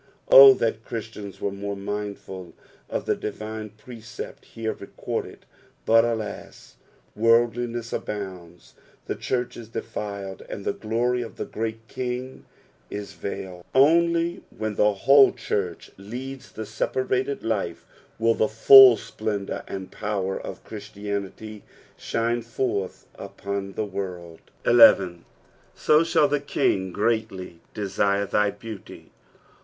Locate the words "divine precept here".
3.15-4.73